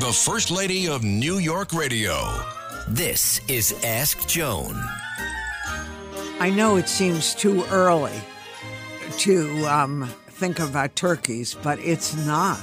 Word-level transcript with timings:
The 0.00 0.12
First 0.12 0.50
Lady 0.50 0.88
of 0.88 1.04
New 1.04 1.38
York 1.38 1.72
Radio. 1.72 2.16
This 2.88 3.40
is 3.46 3.72
Ask 3.84 4.26
Joan. 4.26 4.74
I 6.40 6.50
know 6.50 6.74
it 6.74 6.88
seems 6.88 7.32
too 7.32 7.62
early 7.66 8.12
to 9.18 9.66
um, 9.66 10.10
think 10.26 10.58
about 10.58 10.96
turkeys, 10.96 11.54
but 11.54 11.78
it's 11.78 12.16
not. 12.26 12.60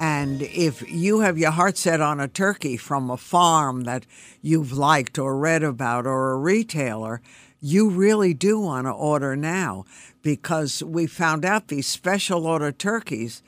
And 0.00 0.42
if 0.42 0.90
you 0.90 1.20
have 1.20 1.38
your 1.38 1.52
heart 1.52 1.78
set 1.78 2.00
on 2.00 2.18
a 2.18 2.26
turkey 2.26 2.76
from 2.76 3.10
a 3.10 3.16
farm 3.16 3.84
that 3.84 4.04
you've 4.42 4.72
liked 4.72 5.20
or 5.20 5.38
read 5.38 5.62
about 5.62 6.04
or 6.04 6.32
a 6.32 6.36
retailer, 6.36 7.22
you 7.60 7.88
really 7.88 8.34
do 8.34 8.58
want 8.58 8.88
to 8.88 8.92
order 8.92 9.36
now 9.36 9.84
because 10.20 10.82
we 10.82 11.06
found 11.06 11.44
out 11.44 11.68
these 11.68 11.86
special 11.86 12.44
order 12.44 12.72
turkeys 12.72 13.40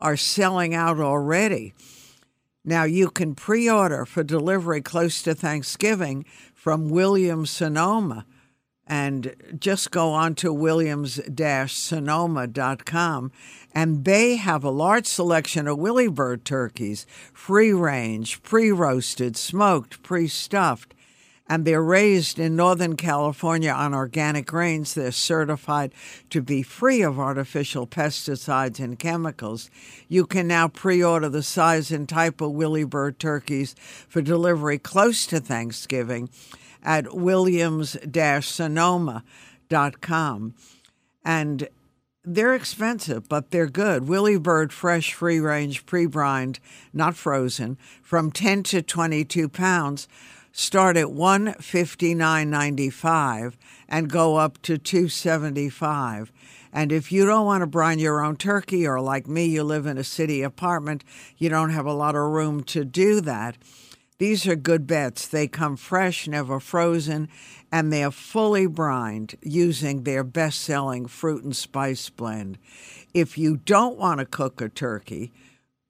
are 0.00 0.16
selling 0.16 0.74
out 0.74 0.98
already. 0.98 1.74
Now 2.64 2.84
you 2.84 3.10
can 3.10 3.34
pre 3.34 3.68
order 3.68 4.06
for 4.06 4.22
delivery 4.22 4.80
close 4.80 5.22
to 5.22 5.34
Thanksgiving 5.34 6.24
from 6.54 6.88
Williams 6.88 7.50
Sonoma. 7.50 8.24
And 8.86 9.34
just 9.58 9.90
go 9.90 10.10
on 10.10 10.34
to 10.36 10.52
williams 10.52 11.18
sonoma.com 11.68 13.32
and 13.74 14.04
they 14.04 14.36
have 14.36 14.62
a 14.62 14.70
large 14.70 15.06
selection 15.06 15.66
of 15.66 15.78
Willie 15.78 16.08
Bird 16.08 16.44
turkeys, 16.44 17.06
free 17.32 17.72
range, 17.72 18.42
pre 18.42 18.70
roasted, 18.70 19.36
smoked, 19.36 20.02
pre 20.02 20.28
stuffed. 20.28 20.94
And 21.46 21.64
they're 21.64 21.82
raised 21.82 22.38
in 22.38 22.56
Northern 22.56 22.96
California 22.96 23.70
on 23.70 23.92
organic 23.92 24.46
grains. 24.46 24.94
They're 24.94 25.12
certified 25.12 25.92
to 26.30 26.40
be 26.40 26.62
free 26.62 27.02
of 27.02 27.18
artificial 27.18 27.86
pesticides 27.86 28.80
and 28.80 28.98
chemicals. 28.98 29.70
You 30.08 30.24
can 30.24 30.46
now 30.48 30.68
pre 30.68 31.04
order 31.04 31.28
the 31.28 31.42
size 31.42 31.90
and 31.90 32.08
type 32.08 32.40
of 32.40 32.52
Willie 32.52 32.84
Bird 32.84 33.18
turkeys 33.18 33.74
for 34.08 34.22
delivery 34.22 34.78
close 34.78 35.26
to 35.26 35.38
Thanksgiving 35.38 36.30
at 36.82 37.14
williams 37.14 37.96
sonoma.com. 38.40 39.24
And 41.24 41.68
they're 42.26 42.54
expensive, 42.54 43.28
but 43.28 43.50
they're 43.50 43.66
good. 43.66 44.08
Willie 44.08 44.38
Bird 44.38 44.72
fresh, 44.72 45.12
free 45.12 45.40
range, 45.40 45.84
pre 45.86 46.06
brined, 46.06 46.58
not 46.92 47.16
frozen, 47.16 47.76
from 48.02 48.30
10 48.30 48.62
to 48.64 48.82
22 48.82 49.48
pounds, 49.48 50.08
start 50.56 50.96
at 50.96 51.08
159.95 51.08 53.54
and 53.88 54.08
go 54.08 54.36
up 54.36 54.62
to 54.62 54.78
275. 54.78 56.30
And 56.72 56.92
if 56.92 57.10
you 57.10 57.26
don't 57.26 57.44
want 57.44 57.62
to 57.62 57.66
brine 57.66 57.98
your 57.98 58.24
own 58.24 58.36
turkey, 58.36 58.86
or 58.86 59.00
like 59.00 59.26
me, 59.26 59.46
you 59.46 59.64
live 59.64 59.86
in 59.86 59.98
a 59.98 60.04
city 60.04 60.42
apartment, 60.42 61.02
you 61.36 61.48
don't 61.48 61.70
have 61.70 61.86
a 61.86 61.92
lot 61.92 62.14
of 62.14 62.22
room 62.22 62.62
to 62.64 62.84
do 62.84 63.20
that. 63.22 63.56
These 64.18 64.46
are 64.46 64.54
good 64.54 64.86
bets. 64.86 65.26
They 65.26 65.48
come 65.48 65.76
fresh, 65.76 66.28
never 66.28 66.60
frozen, 66.60 67.28
and 67.72 67.92
they're 67.92 68.12
fully 68.12 68.68
brined 68.68 69.34
using 69.42 70.04
their 70.04 70.22
best 70.22 70.60
selling 70.60 71.06
fruit 71.06 71.42
and 71.42 71.56
spice 71.56 72.10
blend. 72.10 72.58
If 73.12 73.36
you 73.36 73.56
don't 73.56 73.98
want 73.98 74.20
to 74.20 74.26
cook 74.26 74.60
a 74.60 74.68
turkey, 74.68 75.32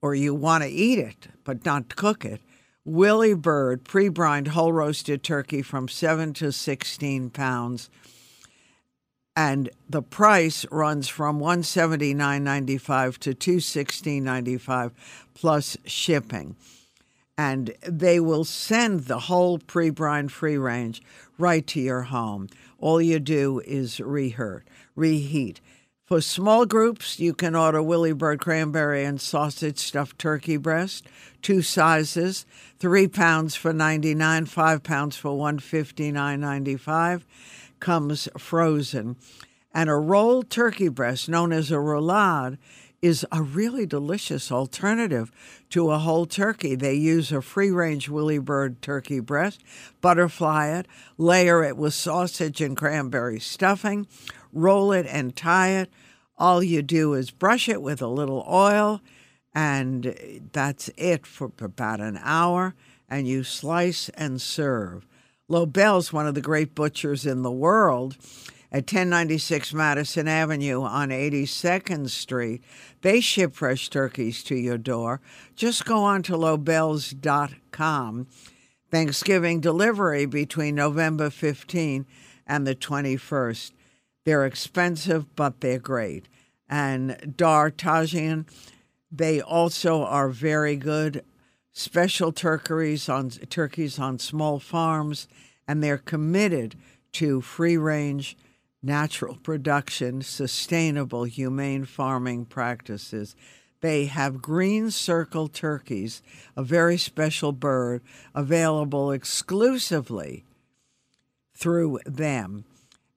or 0.01 0.15
you 0.15 0.33
want 0.33 0.63
to 0.63 0.69
eat 0.69 0.97
it 0.97 1.27
but 1.43 1.65
not 1.65 1.95
cook 1.95 2.25
it, 2.25 2.41
Willie 2.85 3.33
Bird 3.33 3.83
pre 3.83 4.09
brined 4.09 4.49
whole 4.49 4.71
roasted 4.71 5.23
turkey 5.23 5.61
from 5.61 5.87
7 5.87 6.33
to 6.35 6.51
16 6.51 7.31
pounds. 7.31 7.89
And 9.35 9.69
the 9.89 10.01
price 10.01 10.65
runs 10.71 11.09
from 11.09 11.39
$179.95 11.39 13.17
to 13.17 13.33
$216.95 13.35 14.91
plus 15.33 15.75
shipping 15.85 16.55
and 17.37 17.73
they 17.81 18.19
will 18.19 18.45
send 18.45 19.01
the 19.01 19.19
whole 19.19 19.59
pre 19.59 19.89
brine 19.89 20.29
free 20.29 20.57
range 20.57 21.01
right 21.37 21.65
to 21.67 21.81
your 21.81 22.03
home. 22.03 22.49
All 22.79 23.01
you 23.01 23.19
do 23.19 23.61
is 23.65 23.99
reheat. 23.99 24.63
reheat. 24.95 25.61
For 26.05 26.21
small 26.21 26.67
groups, 26.67 27.19
you 27.19 27.33
can 27.33 27.55
order 27.55 27.81
Willie 27.81 28.13
Bird 28.13 28.39
cranberry 28.39 29.03
and 29.03 29.19
sausage 29.19 29.79
stuffed 29.79 30.19
turkey 30.19 30.55
breast, 30.55 31.07
two 31.41 31.63
sizes, 31.63 32.45
three 32.77 33.07
pounds 33.07 33.55
for 33.55 33.73
ninety 33.73 34.13
nine, 34.13 34.45
five 34.45 34.83
pounds 34.83 35.17
for 35.17 35.35
one 35.35 35.57
fifty 35.57 36.11
nine 36.11 36.39
ninety 36.39 36.77
five, 36.77 37.25
comes 37.79 38.29
frozen, 38.37 39.15
and 39.73 39.89
a 39.89 39.95
rolled 39.95 40.51
turkey 40.51 40.89
breast 40.89 41.27
known 41.27 41.51
as 41.51 41.71
a 41.71 41.79
roulade 41.79 42.59
is 43.05 43.23
a 43.31 43.39
really 43.39 43.85
delicious 43.85 44.51
alternative 44.51 45.31
to 45.69 45.91
a 45.91 45.99
whole 45.99 46.25
turkey. 46.25 46.73
They 46.73 46.95
use 46.95 47.31
a 47.31 47.39
free 47.39 47.69
range 47.69 48.09
Willie 48.09 48.39
Bird 48.39 48.81
turkey 48.81 49.19
breast, 49.19 49.61
butterfly 50.01 50.69
it, 50.69 50.87
layer 51.15 51.63
it 51.63 51.77
with 51.77 51.93
sausage 51.93 52.61
and 52.61 52.75
cranberry 52.75 53.39
stuffing, 53.39 54.07
roll 54.51 54.91
it 54.91 55.05
and 55.05 55.35
tie 55.35 55.69
it. 55.69 55.91
All 56.39 56.63
you 56.63 56.81
do 56.81 57.13
is 57.13 57.29
brush 57.29 57.69
it 57.69 57.83
with 57.83 58.01
a 58.01 58.07
little 58.07 58.43
oil, 58.49 59.01
and 59.53 60.49
that's 60.51 60.89
it 60.97 61.27
for 61.27 61.51
about 61.59 62.01
an 62.01 62.19
hour, 62.23 62.73
and 63.07 63.27
you 63.27 63.43
slice 63.43 64.09
and 64.09 64.41
serve. 64.41 65.05
Lobel's 65.47 66.11
one 66.11 66.25
of 66.25 66.33
the 66.33 66.41
great 66.41 66.73
butchers 66.73 67.23
in 67.23 67.43
the 67.43 67.51
world 67.51 68.17
at 68.71 68.83
1096 68.83 69.73
Madison 69.73 70.27
Avenue 70.27 70.81
on 70.83 71.09
82nd 71.09 72.09
Street. 72.09 72.63
They 73.01 73.21
ship 73.21 73.53
fresh 73.53 73.89
turkeys 73.89 74.43
to 74.43 74.55
your 74.55 74.77
door. 74.77 75.21
Just 75.55 75.85
go 75.85 76.03
on 76.03 76.23
to 76.23 76.35
lobels.com. 76.35 78.27
Thanksgiving 78.91 79.59
delivery 79.59 80.25
between 80.25 80.75
November 80.75 81.29
15 81.29 82.05
and 82.47 82.67
the 82.67 82.75
21st. 82.75 83.71
They're 84.23 84.45
expensive, 84.45 85.35
but 85.35 85.61
they're 85.61 85.79
great. 85.79 86.27
And 86.69 87.35
D'Artagnan, 87.37 88.45
they 89.11 89.41
also 89.41 90.03
are 90.03 90.29
very 90.29 90.75
good. 90.75 91.23
Special 91.71 92.31
turkeys 92.31 93.09
on 93.09 93.29
turkeys 93.29 93.99
on 93.99 94.17
small 94.17 94.59
farms, 94.59 95.27
and 95.67 95.83
they're 95.83 95.97
committed 95.97 96.75
to 97.13 97.41
free 97.41 97.77
range 97.77 98.37
natural 98.85 99.35
production, 99.37 100.21
sustainable, 100.21 101.23
humane 101.23 101.85
farming 101.85 102.45
practices. 102.45 103.35
They 103.81 104.05
have 104.05 104.41
green 104.41 104.91
circle 104.91 105.47
turkeys, 105.47 106.21
a 106.55 106.63
very 106.63 106.97
special 106.97 107.51
bird 107.51 108.03
available 108.33 109.11
exclusively 109.11 110.45
through 111.55 111.99
them. 112.05 112.65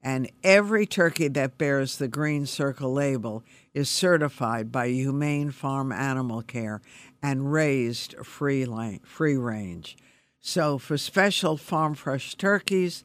And 0.03 0.31
every 0.43 0.87
turkey 0.87 1.29
that 1.29 1.59
bears 1.59 1.99
the 1.99 2.09
green 2.09 2.47
circle 2.47 2.93
label 2.93 3.43
is 3.75 3.89
certified 3.91 4.73
by 4.73 4.89
Humane 4.89 5.51
Farm 5.51 5.93
Animal 5.93 6.43
Care 6.43 6.81
and 7.23 7.53
raised 7.53 8.15
free, 8.25 8.67
free 9.05 9.37
range. 9.37 9.97
So, 10.41 10.79
for 10.79 10.97
special 10.97 11.57
farm 11.57 11.95
fresh 11.95 12.37
turkeys, 12.37 13.05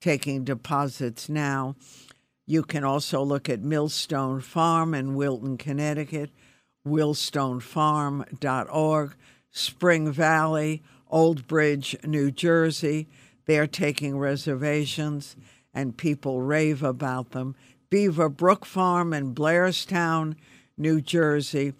taking 0.00 0.44
deposits 0.44 1.28
now. 1.28 1.76
You 2.46 2.62
can 2.62 2.84
also 2.84 3.22
look 3.22 3.48
at 3.48 3.62
Millstone 3.62 4.40
Farm 4.40 4.94
in 4.94 5.14
Wilton, 5.14 5.56
Connecticut, 5.56 6.30
millstonefarm.org, 6.86 9.14
Spring 9.50 10.12
Valley, 10.12 10.82
Old 11.08 11.46
Bridge, 11.46 11.96
New 12.04 12.30
Jersey. 12.30 13.08
They're 13.46 13.66
taking 13.66 14.18
reservations 14.18 15.36
and 15.72 15.96
people 15.96 16.42
rave 16.42 16.82
about 16.82 17.30
them. 17.30 17.54
Beaver 17.90 18.28
Brook 18.28 18.64
Farm 18.64 19.12
in 19.12 19.34
Blairstown, 19.34 20.36
New 20.76 21.00
Jersey. 21.00 21.74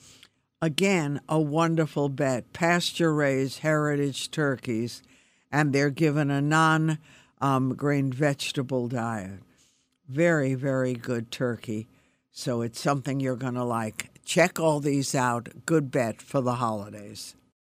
Again, 0.63 1.21
a 1.29 1.41
wonderful 1.41 2.09
bet. 2.09 2.53
Pasture 2.53 3.15
raised 3.15 3.61
heritage 3.61 4.31
turkeys, 4.31 5.03
and 5.51 5.73
they're 5.73 5.91
given 5.91 6.31
a 6.31 6.41
non 6.41 6.99
um, 7.41 7.75
grain 7.75 8.13
vegetable 8.13 8.89
diet. 8.89 9.41
Very, 10.09 10.55
very 10.55 10.95
good 10.95 11.31
turkey. 11.31 11.89
So 12.31 12.63
it's 12.63 12.81
something 12.81 13.21
you're 13.21 13.37
going 13.37 13.55
to 13.55 13.65
like. 13.65 14.11
check 14.25 14.61
all 14.61 14.81
these 14.81 15.15
out. 15.15 15.49
Good 15.67 15.91
bet 15.91 16.23
for 16.23 16.41
the 16.41 16.55
holidays. 16.55 17.35